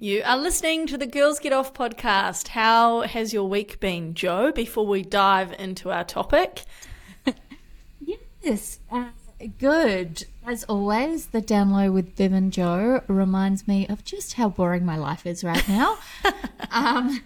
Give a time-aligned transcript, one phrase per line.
[0.00, 2.46] You are listening to the Girls Get Off podcast.
[2.46, 6.62] How has your week been, Jo, before we dive into our topic?
[8.40, 9.08] Yes, uh,
[9.58, 10.24] good.
[10.46, 14.96] As always, the download with Viv and Jo reminds me of just how boring my
[14.96, 15.98] life is right now.
[16.70, 17.20] um,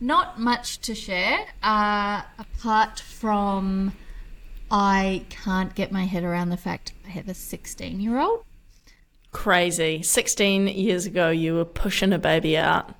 [0.00, 3.92] not much to share, uh, apart from
[4.72, 8.44] I can't get my head around the fact I have a 16 year old.
[9.32, 10.02] Crazy.
[10.02, 12.94] 16 years ago, you were pushing a baby out.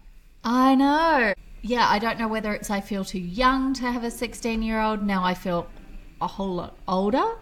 [0.44, 1.34] I know.
[1.60, 4.80] Yeah, I don't know whether it's I feel too young to have a 16 year
[4.80, 5.02] old.
[5.06, 5.68] Now I feel
[6.20, 7.36] a whole lot older.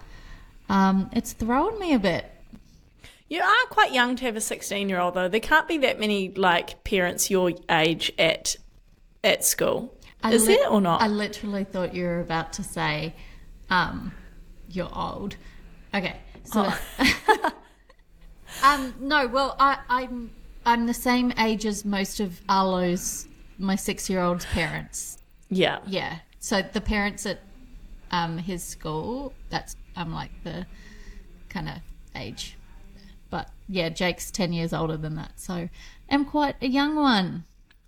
[0.68, 2.26] Um, it's thrown me a bit.
[3.28, 5.28] You are quite young to have a 16 year old, though.
[5.28, 8.56] There can't be that many like parents your age at
[9.22, 9.94] at school.
[10.22, 11.00] I Is lit- there or not?
[11.00, 13.14] I literally thought you were about to say,
[13.70, 14.12] um,
[14.68, 15.36] you're old.
[15.94, 16.16] Okay.
[16.44, 17.50] So Oh.
[18.62, 20.30] um no, well I, I'm
[20.66, 23.26] I'm the same age as most of Arlo's
[23.58, 25.18] my six year old's parents.
[25.48, 25.78] yeah.
[25.86, 26.18] Yeah.
[26.38, 27.40] So the parents at
[28.10, 30.66] um his school, that's I'm like the
[31.48, 31.76] kind of
[32.16, 32.56] age.
[33.30, 35.68] But yeah, Jake's ten years older than that, so
[36.10, 37.44] I'm quite a young one.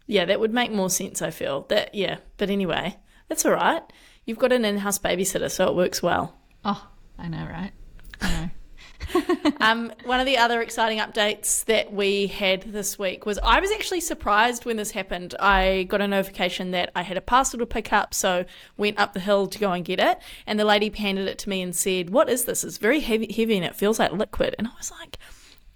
[0.06, 1.62] Yeah, that would make more sense, I feel.
[1.68, 2.18] That yeah.
[2.36, 2.96] But anyway,
[3.28, 3.82] that's all right.
[4.24, 6.36] You've got an in-house babysitter, so it works well.
[6.64, 6.88] Oh,
[7.18, 7.72] I know, right?
[8.20, 8.50] I know.
[9.60, 13.70] Um, one of the other exciting updates that we had this week was I was
[13.70, 15.34] actually surprised when this happened.
[15.40, 18.44] I got a notification that I had a parcel to pick up, so
[18.76, 20.18] went up the hill to go and get it.
[20.46, 22.64] And the lady handed it to me and said, "What is this?
[22.64, 25.18] It's very heavy, heavy, and it feels like liquid." And I was like,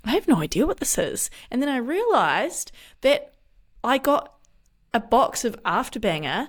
[0.04, 3.34] "I have no idea what this is." And then I realised that
[3.82, 4.34] I got
[4.92, 6.48] a box of Afterbanger,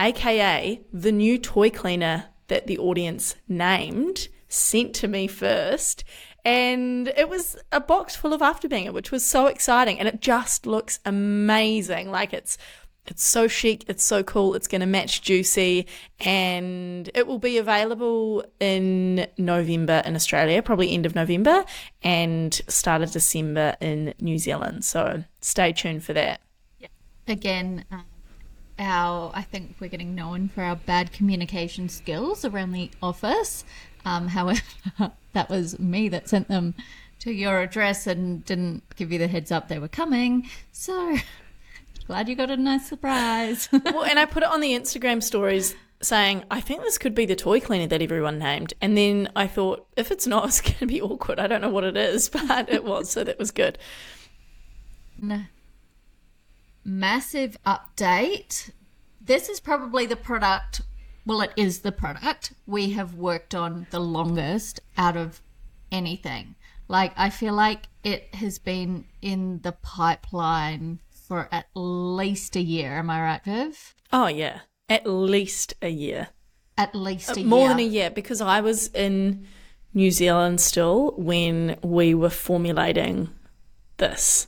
[0.00, 6.04] aka the new toy cleaner that the audience named, sent to me first.
[6.46, 9.98] And it was a box full of Afterbanger, which was so exciting.
[9.98, 12.12] And it just looks amazing.
[12.12, 12.56] Like it's
[13.08, 15.86] it's so chic, it's so cool, it's gonna match Juicy,
[16.20, 21.64] and it will be available in November in Australia, probably end of November,
[22.02, 24.84] and start of December in New Zealand.
[24.84, 26.40] So stay tuned for that.
[27.26, 28.04] again, um,
[28.78, 33.64] our I think we're getting known for our bad communication skills around the office.
[34.06, 34.62] Um, however,
[35.34, 36.74] that was me that sent them
[37.18, 40.48] to your address and didn't give you the heads up they were coming.
[40.72, 41.16] So
[42.06, 43.68] glad you got a nice surprise.
[43.72, 47.26] well, and I put it on the Instagram stories saying, I think this could be
[47.26, 48.74] the toy cleaner that everyone named.
[48.80, 51.40] And then I thought, if it's not, it's going to be awkward.
[51.40, 53.78] I don't know what it is, but it was, so that was good.
[55.20, 55.42] No.
[56.84, 58.70] Massive update.
[59.20, 60.82] This is probably the product.
[61.26, 65.42] Well, it is the product we have worked on the longest out of
[65.90, 66.54] anything.
[66.88, 72.98] Like, I feel like it has been in the pipeline for at least a year.
[72.98, 73.94] Am I right, Viv?
[74.12, 74.60] Oh, yeah.
[74.88, 76.28] At least a year.
[76.78, 77.68] At least a More year.
[77.70, 79.48] than a year, because I was in
[79.92, 83.30] New Zealand still when we were formulating
[83.96, 84.46] this,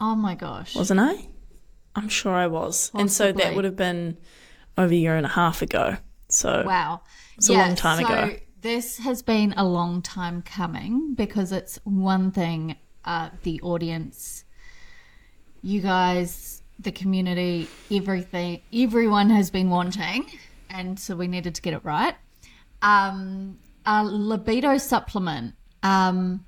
[0.00, 0.74] oh my gosh.
[0.74, 1.28] wasn't I?
[1.94, 2.90] I'm sure I was.
[2.94, 4.16] And so that would have been
[4.78, 5.96] over a year and a half ago.
[6.28, 7.02] So Wow.
[7.36, 8.36] It's a long time so ago.
[8.60, 14.44] This has been a long time coming because it's one thing uh, the audience,
[15.62, 20.26] you guys, the community, everything, everyone has been wanting.
[20.70, 22.14] And so we needed to get it right.
[22.80, 25.54] Um, a libido supplement.
[25.82, 26.44] Um,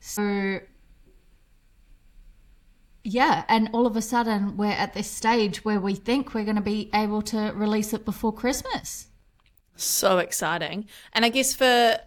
[0.00, 0.60] so
[3.04, 6.56] yeah, and all of a sudden we're at this stage where we think we're going
[6.56, 9.06] to be able to release it before Christmas.
[9.76, 10.86] so exciting.
[11.12, 11.98] And I guess for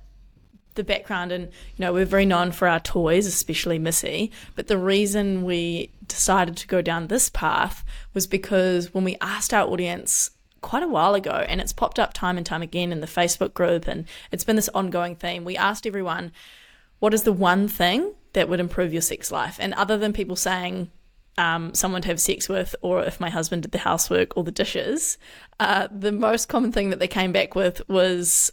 [0.76, 4.32] the background, and you know, we're very known for our toys, especially Missy.
[4.56, 9.54] But the reason we decided to go down this path was because when we asked
[9.54, 10.32] our audience
[10.62, 13.54] quite a while ago, and it's popped up time and time again in the Facebook
[13.54, 16.32] group, and it's been this ongoing theme, we asked everyone,
[17.00, 19.58] what is the one thing that would improve your sex life?
[19.60, 20.90] And other than people saying,
[21.38, 24.52] um, someone to have sex with, or if my husband did the housework or the
[24.52, 25.18] dishes,
[25.60, 28.52] uh, the most common thing that they came back with was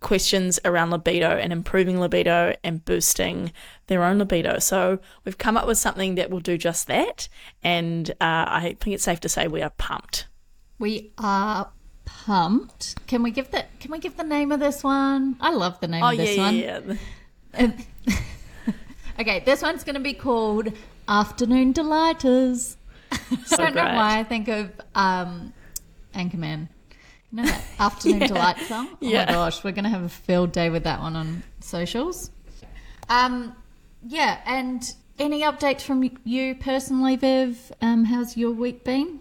[0.00, 3.52] questions around libido and improving libido and boosting
[3.86, 4.58] their own libido.
[4.58, 7.28] So we've come up with something that will do just that,
[7.62, 8.14] and uh,
[8.48, 10.26] I think it's safe to say we are pumped.
[10.78, 11.70] We are
[12.04, 13.06] pumped.
[13.06, 15.36] Can we give the Can we give the name of this one?
[15.40, 16.56] I love the name Oh of this yeah, one.
[16.56, 16.80] yeah.
[17.54, 17.86] And-
[19.18, 20.72] okay, this one's going to be called
[21.08, 22.76] Afternoon Delighters.
[23.12, 25.52] I don't know why I think of um,
[26.14, 26.68] Anchorman.
[27.32, 28.88] You know that Afternoon Delight song?
[28.92, 29.26] Oh Yeah.
[29.26, 32.30] my gosh, we're going to have a field day with that one on socials.
[33.08, 33.54] Um,
[34.06, 34.82] yeah, and
[35.18, 37.72] any updates from you personally, Viv?
[37.80, 39.20] Um, how's your week been?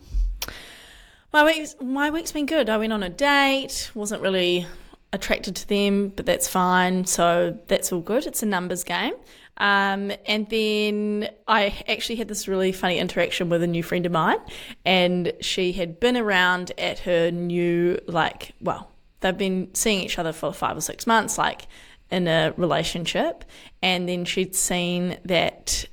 [1.31, 2.69] My week's my week's been good.
[2.69, 3.91] I went on a date.
[3.93, 4.65] wasn't really
[5.11, 7.05] attracted to them, but that's fine.
[7.05, 8.25] So that's all good.
[8.25, 9.13] It's a numbers game.
[9.57, 14.11] Um, and then I actually had this really funny interaction with a new friend of
[14.11, 14.39] mine,
[14.85, 18.91] and she had been around at her new, like, well,
[19.21, 21.67] they've been seeing each other for five or six months, like
[22.11, 23.45] in a relationship.
[23.81, 25.87] And then she'd seen that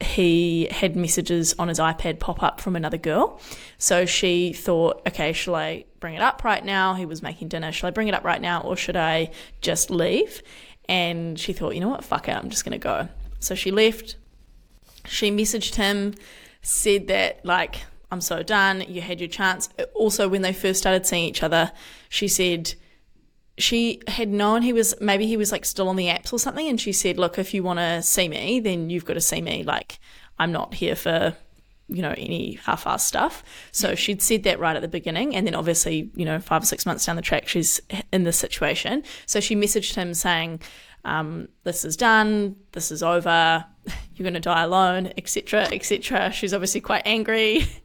[0.00, 3.40] he had messages on his iPad pop up from another girl.
[3.78, 6.94] So she thought, okay, shall I bring it up right now?
[6.94, 7.72] He was making dinner.
[7.72, 10.42] Shall I bring it up right now or should I just leave?
[10.88, 13.08] And she thought, you know what, fuck it, I'm just going to go.
[13.40, 14.16] So she left.
[15.06, 16.14] She messaged him,
[16.62, 17.80] said that, like,
[18.10, 19.68] I'm so done, you had your chance.
[19.94, 21.72] Also, when they first started seeing each other,
[22.08, 22.74] she said,
[23.58, 26.68] she had known he was maybe he was like still on the apps or something
[26.68, 29.42] and she said look if you want to see me then you've got to see
[29.42, 29.98] me like
[30.38, 31.36] i'm not here for
[31.92, 35.54] you know any half-assed stuff so she'd said that right at the beginning and then
[35.54, 37.80] obviously you know five or six months down the track she's
[38.12, 40.60] in this situation so she messaged him saying
[41.04, 43.64] um, this is done this is over
[44.14, 47.66] you're going to die alone etc etc she's obviously quite angry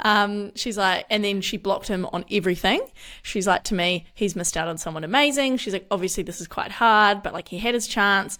[0.00, 2.80] um, she's like, and then she blocked him on everything.
[3.22, 5.58] She's like to me, he's missed out on someone amazing.
[5.58, 8.38] She's like, obviously this is quite hard, but like he had his chance,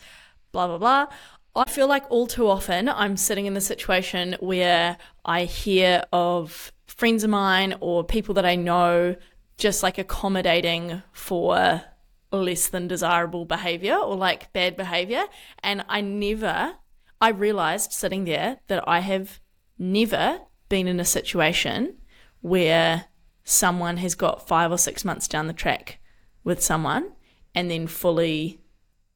[0.50, 1.06] blah, blah, blah.
[1.54, 6.72] I feel like all too often I'm sitting in the situation where I hear of
[6.86, 9.16] friends of mine or people that I know
[9.58, 11.82] just like accommodating for
[12.30, 15.24] less than desirable behavior or like bad behavior.
[15.62, 16.76] And I never,
[17.20, 19.38] I realized sitting there that I have
[19.78, 20.40] never
[20.70, 21.98] been in a situation
[22.40, 23.06] where
[23.44, 25.98] someone has got five or six months down the track
[26.44, 27.12] with someone
[27.54, 28.58] and then fully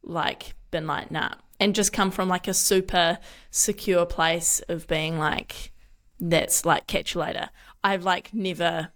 [0.02, 3.18] like been like nah and just come from like a super
[3.50, 5.72] secure place of being like
[6.18, 7.50] that's like catch you later
[7.84, 8.88] i've like never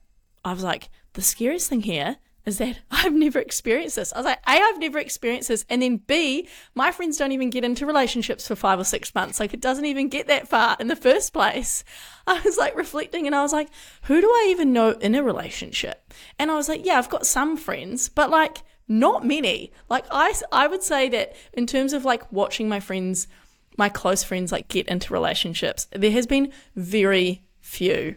[0.44, 2.16] i was like the scariest thing here
[2.46, 4.12] is that I've never experienced this.
[4.12, 5.64] I was like, A, I've never experienced this.
[5.68, 9.40] And then B, my friends don't even get into relationships for five or six months.
[9.40, 11.84] Like, it doesn't even get that far in the first place.
[12.26, 13.68] I was like reflecting and I was like,
[14.02, 16.12] who do I even know in a relationship?
[16.38, 19.72] And I was like, yeah, I've got some friends, but like, not many.
[19.88, 23.28] Like, I, I would say that in terms of like watching my friends,
[23.78, 28.16] my close friends, like get into relationships, there has been very few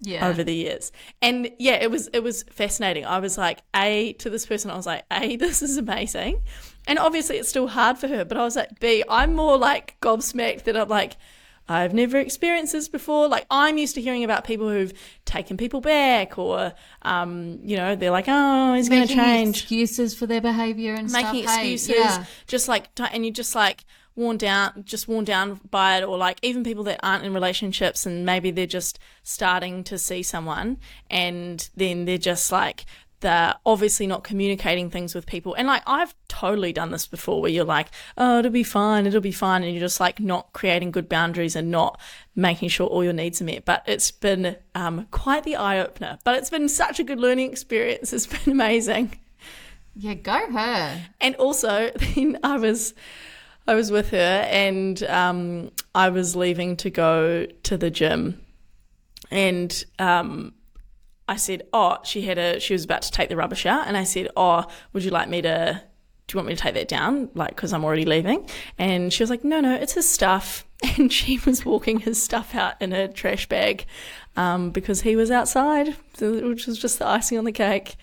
[0.00, 0.28] Yeah.
[0.28, 0.92] over the years.
[1.22, 3.06] And yeah, it was it was fascinating.
[3.06, 6.42] I was like, A to this person, I was like, A, this is amazing.
[6.86, 9.96] And obviously it's still hard for her, but I was like, B, I'm more like
[10.02, 11.16] gobsmacked that I'm like,
[11.70, 13.28] I've never experienced this before.
[13.28, 14.92] Like I'm used to hearing about people who've
[15.24, 16.72] taken people back or
[17.02, 21.44] um, you know, they're like, Oh, he's gonna change excuses for their behavior and making
[21.44, 21.56] stuff.
[21.56, 22.24] hey, excuses, yeah.
[22.48, 23.84] just like, and you're just like
[24.16, 28.04] worn down, just worn down by it, or like even people that aren't in relationships
[28.04, 30.76] and maybe they're just starting to see someone,
[31.08, 32.84] and then they're just like
[33.20, 35.54] they're obviously not communicating things with people.
[35.54, 39.20] And like I've totally done this before, where you're like, oh, it'll be fine, it'll
[39.20, 42.00] be fine, and you're just like not creating good boundaries and not
[42.34, 43.64] making sure all your needs are met.
[43.64, 46.18] But it's been um, quite the eye opener.
[46.24, 48.12] But it's been such a good learning experience.
[48.12, 49.18] It's been amazing.
[49.94, 51.02] Yeah, go her.
[51.20, 52.94] And also, then I was,
[53.66, 58.40] I was with her, and um, I was leaving to go to the gym,
[59.30, 60.54] and um,
[61.30, 63.96] I said, "Oh, she had a, she was about to take the rubbish out," and
[63.96, 65.82] I said, "Oh, would you like me to?"
[66.26, 67.28] Do you want me to take that down?
[67.34, 68.48] Like, because I'm already leaving.
[68.78, 70.64] And she was like, no, no, it's his stuff.
[70.96, 73.84] And she was walking his stuff out in a trash bag
[74.36, 77.96] um, because he was outside, which was just the icing on the cake.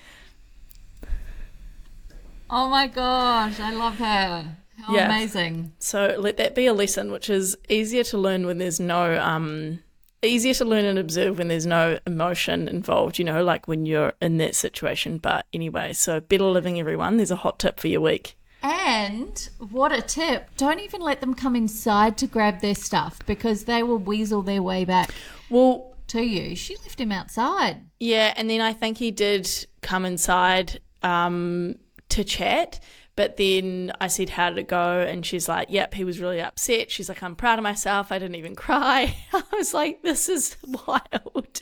[2.50, 4.58] Oh my gosh, I love her.
[4.78, 5.06] How Yeah.
[5.06, 5.72] amazing.
[5.80, 9.80] So let that be a lesson, which is easier to learn when there's no um
[10.28, 14.14] easier to learn and observe when there's no emotion involved, you know, like when you're
[14.22, 15.18] in that situation.
[15.18, 17.18] But anyway, so better living everyone.
[17.18, 18.36] There's a hot tip for your week.
[18.64, 20.50] And what a tip.
[20.58, 24.62] Don't even let them come inside to grab their stuff because they will weasel their
[24.64, 25.12] way back
[25.50, 26.56] Well, to you.
[26.56, 27.82] She left him outside.
[28.00, 29.50] yeah, and then I think he did
[29.82, 31.76] come inside um
[32.10, 32.80] to chat.
[33.18, 35.02] But then I said, How did it go?
[35.02, 36.90] And she's like, Yep, he was really upset.
[36.92, 38.12] She's like, I'm proud of myself.
[38.12, 39.18] I didn't even cry.
[39.34, 40.56] I was like, This is
[40.88, 41.62] wild.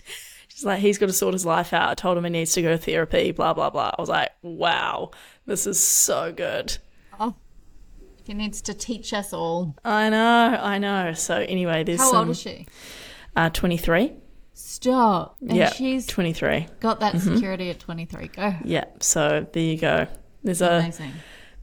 [0.50, 1.90] She's like, He's got to sort his life out.
[1.90, 3.92] I told him he needs to go to therapy, blah, blah, blah.
[3.98, 5.12] I was like, Wow,
[5.46, 6.78] this is so good.
[7.20, 7.36] Oh.
[8.26, 9.76] He needs to teach us all.
[9.86, 11.14] I know, I know.
[11.14, 12.68] So anyway, there's How some, old is she?
[13.34, 14.12] Uh, 23.
[14.54, 15.38] Stop.
[15.42, 16.68] And yeah, she's 23.
[16.82, 18.28] got that security at 23.
[18.28, 18.56] Go.
[18.66, 20.08] Yeah, so there you go.
[20.44, 21.14] There's a Amazing.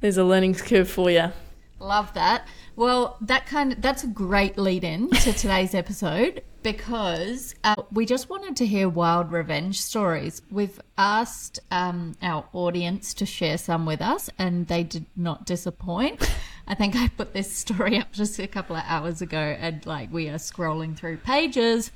[0.03, 1.33] There's a learning curve for you.
[1.81, 2.47] Love that.
[2.77, 8.07] Well, that kind of that's a great lead in to today's episode because uh, we
[8.07, 10.43] just wanted to hear wild revenge stories.
[10.51, 16.29] We've asked um, our audience to share some with us, and they did not disappoint.
[16.67, 20.13] I think I put this story up just a couple of hours ago, and like
[20.13, 21.91] we are scrolling through pages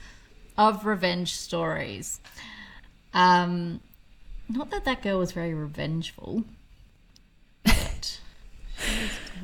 [0.58, 2.20] of revenge stories.
[3.14, 3.80] Um,
[4.48, 6.44] not that that girl was very revengeful,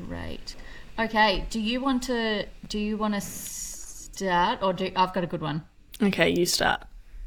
[0.07, 0.55] great.
[0.99, 3.21] Okay, do you want to do you want to
[4.13, 5.63] start or do I've got a good one.
[6.01, 6.83] Okay, you start.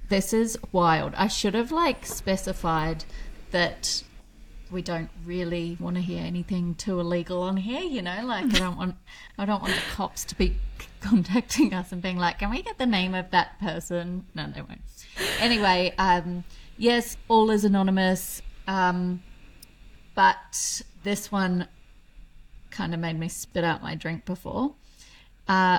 [0.09, 1.15] This is wild.
[1.17, 3.05] I should have like specified
[3.51, 4.03] that
[4.71, 8.59] we don't really want to hear anything too illegal on here, you know, like I
[8.59, 8.97] don't want
[9.39, 10.57] I don't want the cops to be
[11.01, 14.63] contacting us and being like, "Can we get the name of that person?" No, they
[14.63, 14.81] won't.
[15.41, 16.45] Anyway, um
[16.77, 18.43] yes, all is anonymous.
[18.67, 19.23] Um
[20.15, 21.69] but this one
[22.77, 24.75] kind of made me spit out my drink before.
[25.49, 25.79] Uh,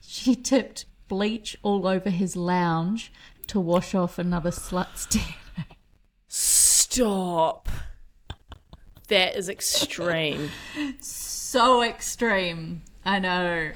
[0.00, 3.12] she tipped bleach all over his lounge
[3.48, 5.64] to wash off another slut's DNA.
[6.28, 7.68] Stop.
[9.08, 10.50] That is extreme.
[11.00, 12.82] So extreme.
[13.04, 13.72] I know.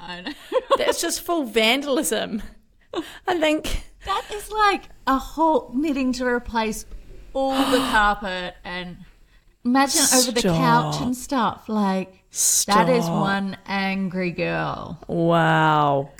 [0.00, 0.32] I know.
[0.78, 2.42] That's just full vandalism.
[3.26, 6.86] I think that is like a whole needing to replace
[7.32, 8.98] all the carpet and
[9.64, 11.68] Imagine over the couch and stuff.
[11.68, 12.86] Like Stop.
[12.86, 14.98] that is one angry girl.
[15.06, 16.10] Wow.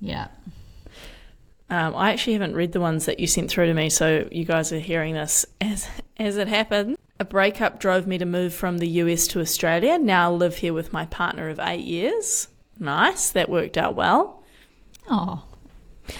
[0.00, 0.28] Yeah.
[1.70, 4.44] Um, I actually haven't read the ones that you sent through to me, so you
[4.44, 5.88] guys are hearing this as
[6.18, 6.98] as it happened.
[7.20, 9.98] A breakup drove me to move from the US to Australia.
[9.98, 12.48] Now I live here with my partner of eight years.
[12.78, 14.42] Nice, that worked out well.
[15.08, 15.44] Oh,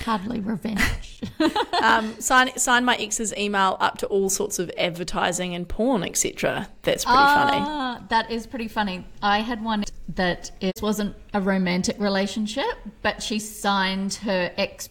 [0.04, 1.20] Hardly revenge.
[1.82, 6.68] um, sign sign my ex's email up to all sorts of advertising and porn, etc.
[6.82, 8.06] That's pretty uh, funny.
[8.08, 9.06] That is pretty funny.
[9.22, 14.88] I had one that it wasn't a romantic relationship, but she signed her ex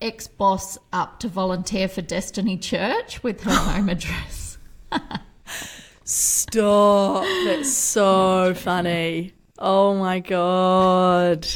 [0.00, 4.58] ex boss up to volunteer for Destiny Church with her home address.
[6.04, 7.24] Stop!
[7.44, 9.32] That's so funny.
[9.58, 11.46] Oh my god.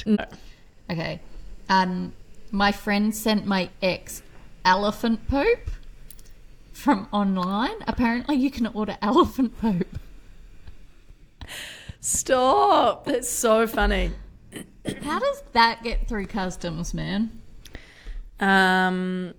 [0.90, 1.20] Okay.
[1.68, 2.14] Um,
[2.50, 4.23] my friend sent my ex
[4.64, 5.71] elephant poop
[6.73, 7.76] from online.
[7.87, 9.99] Apparently, you can order elephant poop.
[12.00, 13.05] Stop!
[13.05, 14.12] That's so funny.
[15.02, 17.40] How does that get through customs, man?
[18.40, 19.35] Um.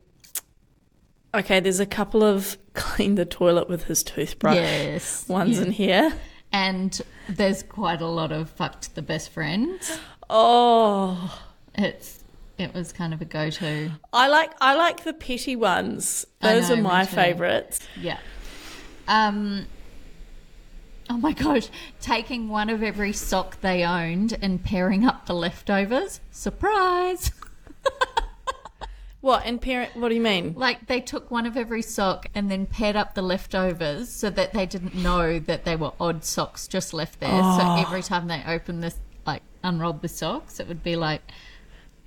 [1.33, 5.65] Okay, there's a couple of clean the toilet with his toothbrush yes, ones yeah.
[5.65, 6.13] in here.
[6.51, 9.99] And there's quite a lot of fucked the best friends.
[10.29, 11.39] Oh.
[11.75, 12.18] It's
[12.59, 13.91] it was kind of a go-to.
[14.11, 16.25] I like I like the petty ones.
[16.41, 17.79] Those know, are my favorites.
[17.99, 18.19] Yeah.
[19.07, 19.65] Um.
[21.09, 21.69] Oh my gosh!
[21.99, 26.19] Taking one of every sock they owned and pairing up the leftovers.
[26.29, 27.31] Surprise!
[29.21, 29.95] what and parent?
[29.95, 30.53] What do you mean?
[30.55, 34.53] Like they took one of every sock and then paired up the leftovers so that
[34.53, 37.31] they didn't know that they were odd socks just left there.
[37.31, 37.57] Oh.
[37.57, 41.23] So every time they opened this, like unrolled the socks, it would be like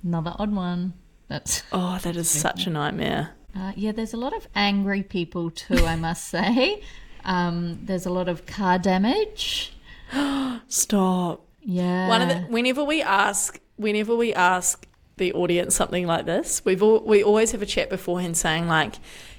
[0.03, 0.93] Another odd one.
[1.27, 3.31] That's oh, that is such a nightmare.
[3.55, 5.85] Uh, yeah, there's a lot of angry people too.
[5.85, 6.83] I must say.
[7.25, 9.73] Um, there's a lot of car damage.
[10.67, 11.45] Stop.
[11.61, 12.07] Yeah.
[12.07, 14.85] One of the whenever we ask, whenever we ask
[15.17, 18.95] the audience something like this, we've all, we always have a chat beforehand saying like,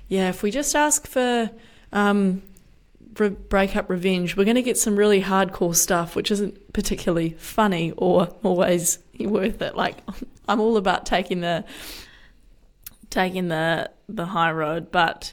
[0.08, 1.50] yeah, if we just ask for
[1.92, 2.42] um,
[3.18, 7.92] re- breakup revenge, we're going to get some really hardcore stuff, which isn't particularly funny
[7.96, 9.76] or always worth it.
[9.76, 9.98] Like
[10.48, 11.64] I'm all about taking the
[13.10, 15.32] taking the the high road, but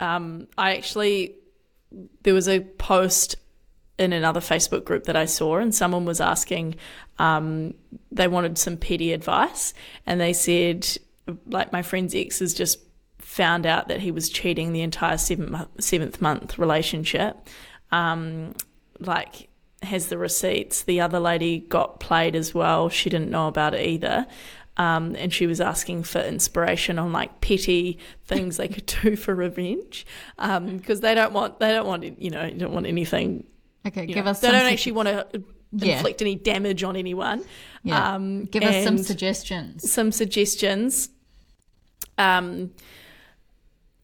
[0.00, 1.34] um, I actually
[2.22, 3.36] there was a post
[3.98, 6.76] in another Facebook group that I saw, and someone was asking,
[7.18, 7.74] um,
[8.12, 9.74] they wanted some petty advice,
[10.06, 10.86] and they said,
[11.46, 12.78] like, my friend's ex has just
[13.18, 17.36] found out that he was cheating the entire seventh, seventh month relationship.
[17.90, 18.54] Um,
[19.00, 19.47] like,
[19.82, 20.82] has the receipts.
[20.82, 22.88] The other lady got played as well.
[22.88, 24.26] She didn't know about it either.
[24.76, 29.34] Um, and she was asking for inspiration on like petty things they could do for
[29.34, 30.06] revenge
[30.36, 33.44] because um, they don't want they don't want you know don't want anything.
[33.86, 34.40] Okay, give know, us.
[34.40, 35.26] They don't actually want to
[35.72, 36.26] inflict yeah.
[36.26, 37.44] any damage on anyone.
[37.82, 38.14] Yeah.
[38.14, 39.90] Um, give us some suggestions.
[39.90, 41.08] Some suggestions.
[42.16, 42.72] Um,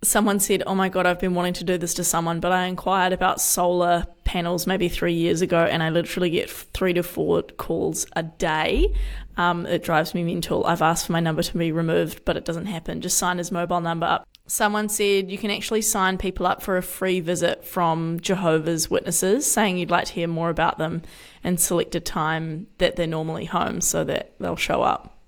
[0.04, 2.66] someone said, Oh my God, I've been wanting to do this to someone, but I
[2.66, 7.42] inquired about solar panels maybe three years ago, and I literally get three to four
[7.42, 8.94] calls a day.
[9.36, 10.64] Um, it drives me mental.
[10.64, 13.00] I've asked for my number to be removed, but it doesn't happen.
[13.00, 16.76] Just sign his mobile number up someone said you can actually sign people up for
[16.76, 21.02] a free visit from Jehovah's Witnesses, saying you'd like to hear more about them
[21.42, 25.18] and select a time that they're normally home so that they'll show up.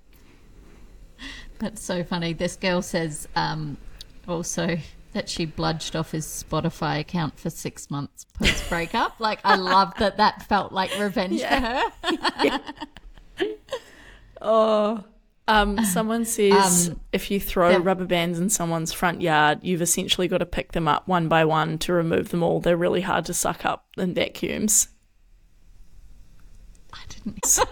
[1.59, 2.33] That's so funny.
[2.33, 3.77] This girl says um,
[4.27, 4.77] also
[5.13, 9.15] that she bludged off his Spotify account for six months post breakup.
[9.19, 11.89] like, I love that that felt like revenge Yeah.
[12.01, 12.15] for
[12.47, 12.59] her.
[14.41, 15.03] Oh.
[15.47, 17.79] Um, someone says Um, if you throw yeah.
[17.81, 21.45] rubber bands in someone's front yard, you've essentially got to pick them up one by
[21.45, 22.59] one to remove them all.
[22.59, 24.89] They're really hard to suck up in vacuums.
[26.93, 27.59] I didn't.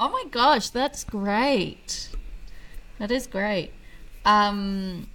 [0.00, 2.08] oh my gosh, that's great.
[2.98, 3.72] That is great.
[4.24, 5.08] Um,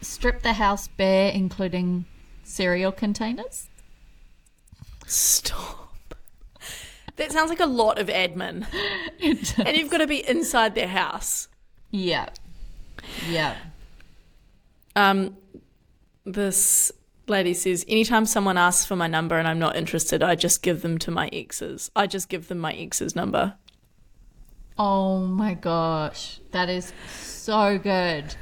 [0.00, 2.04] strip the house bare, including
[2.44, 3.68] cereal containers.
[5.06, 5.80] Stop.
[7.16, 8.66] That sounds like a lot of admin.
[9.66, 11.48] And you've got to be inside their house.
[11.90, 12.30] Yeah.
[13.28, 13.56] Yeah.
[14.96, 15.36] Um,
[16.24, 16.90] this
[17.26, 20.82] lady says, anytime someone asks for my number and I'm not interested, I just give
[20.82, 21.90] them to my exes.
[21.94, 23.54] I just give them my ex's number.
[24.82, 28.34] Oh my gosh, that is so good.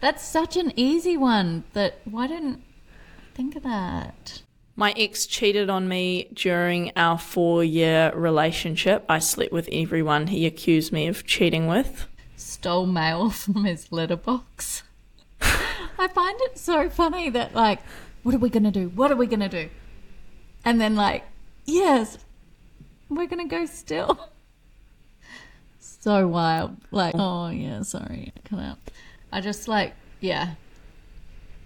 [0.00, 1.62] That's such an easy one.
[1.72, 4.42] That why didn't I think of that?
[4.74, 9.04] My ex cheated on me during our four year relationship.
[9.08, 12.08] I slept with everyone he accused me of cheating with.
[12.34, 14.82] Stole mail from his letterbox.
[15.40, 17.78] I find it so funny that like,
[18.24, 18.88] what are we gonna do?
[18.88, 19.70] What are we gonna do?
[20.64, 21.22] And then like,
[21.66, 22.18] yes,
[23.08, 24.30] we're gonna go still.
[26.04, 26.76] So wild.
[26.90, 28.76] Like, oh yeah, sorry, come out.
[29.32, 30.56] I just like, yeah.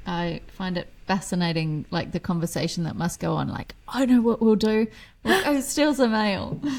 [0.07, 3.49] I find it fascinating, like the conversation that must go on.
[3.49, 4.87] Like, I know what we'll do.
[5.25, 6.61] We'll go oh, steal some mail.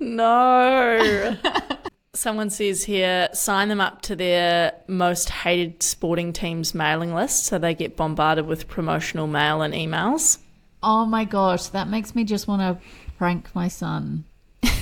[0.00, 1.36] No.
[2.14, 7.56] Someone says here, sign them up to their most hated sporting team's mailing list so
[7.56, 10.38] they get bombarded with promotional mail and emails.
[10.82, 12.84] Oh my gosh, that makes me just want to
[13.16, 14.24] prank my son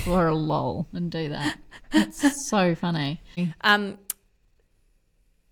[0.03, 1.57] for a lol and do that.
[1.93, 3.21] It's so funny.
[3.61, 3.97] Um,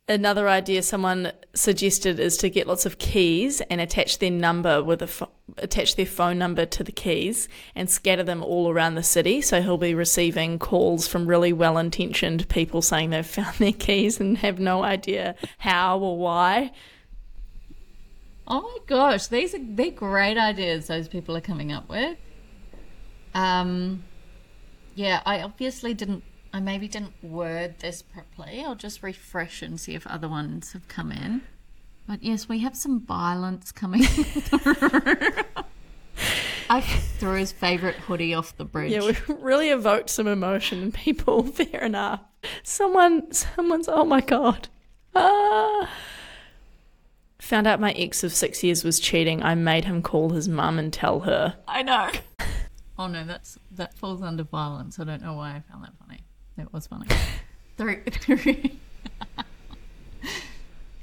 [0.07, 5.01] another idea someone suggested is to get lots of keys and attach their number with
[5.01, 9.03] a pho- attach their phone number to the keys and scatter them all around the
[9.03, 9.41] city.
[9.41, 14.37] So he'll be receiving calls from really well-intentioned people saying they've found their keys and
[14.39, 16.71] have no idea how or why.
[18.47, 22.17] Oh my gosh, these are they're great ideas those people are coming up with.
[23.35, 24.03] Um,
[24.99, 26.23] yeah, I obviously didn't.
[26.51, 28.61] I maybe didn't word this properly.
[28.65, 31.41] I'll just refresh and see if other ones have come in.
[32.05, 35.31] But yes, we have some violence coming through.
[36.69, 38.91] I threw his favorite hoodie off the bridge.
[38.91, 41.43] Yeah, we really evoked some emotion in people.
[41.47, 42.19] Fair enough.
[42.63, 43.87] Someone, someone's.
[43.87, 44.67] Oh my god.
[45.15, 45.89] Ah.
[47.39, 49.41] Found out my ex of six years was cheating.
[49.43, 51.55] I made him call his mum and tell her.
[51.69, 52.09] I know.
[52.99, 54.99] Oh no, that's that falls under violence.
[54.99, 56.21] I don't know why I found that funny.
[56.57, 57.07] That was funny.
[57.77, 58.77] three, three,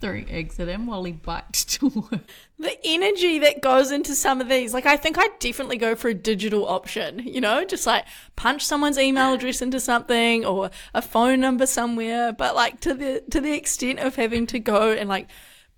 [0.02, 2.20] three eggs at him while he biked to work.
[2.58, 6.08] The energy that goes into some of these, like I think I'd definitely go for
[6.08, 8.04] a digital option, you know, just like
[8.36, 13.24] punch someone's email address into something or a phone number somewhere, but like to the
[13.30, 15.28] to the extent of having to go and like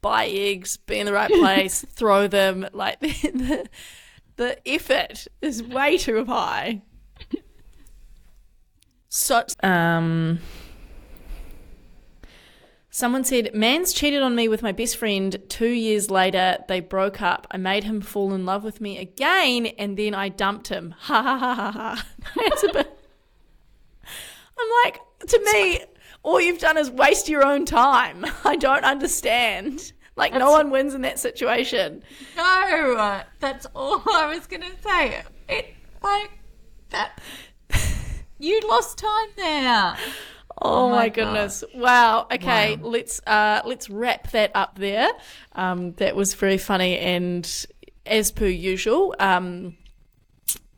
[0.01, 3.69] buy eggs, be in the right place, throw them, like the, the
[4.39, 6.83] the effort is way too high.
[9.11, 10.39] So um
[12.91, 15.41] Someone said, Man's cheated on me with my best friend.
[15.49, 17.47] Two years later, they broke up.
[17.51, 20.97] I made him fall in love with me again, and then I dumped him.
[20.99, 22.07] Ha ha ha ha ha.
[22.39, 22.99] It's a bit.
[24.59, 25.81] I'm like, to me,
[26.25, 28.27] all you've done is waste your own time.
[28.45, 29.93] I don't understand.
[30.19, 32.03] Like, no one wins in that situation.
[32.37, 35.23] No, that's all I was gonna say.
[35.49, 36.31] It like
[36.91, 37.19] that.
[38.39, 39.97] You lost time there.
[40.61, 41.15] Oh, my my God.
[41.15, 41.65] goodness!
[41.75, 42.27] Wow.
[42.33, 42.89] Okay, Wow.
[42.89, 45.09] let's uh, let's wrap that up there.
[45.53, 47.67] Um, that was very funny, and
[48.07, 49.77] as per usual, um,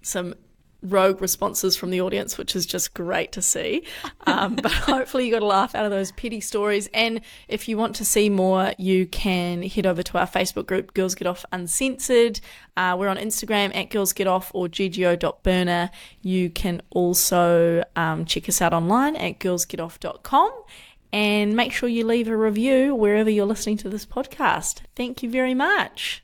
[0.03, 0.35] some
[0.83, 3.85] rogue responses from the audience, which is just great to see.
[4.27, 6.89] Um, but hopefully, you got a laugh out of those petty stories.
[6.95, 10.95] And if you want to see more, you can head over to our Facebook group,
[10.95, 12.41] Girls Get Off Uncensored.
[12.77, 15.91] Uh, we're on Instagram at Girls Get Off or ggo.burner.
[16.23, 20.51] You can also um, check us out online at girlsgetoff.com.
[21.13, 24.83] And make sure you leave a review wherever you're listening to this podcast.
[24.95, 26.23] Thank you very much.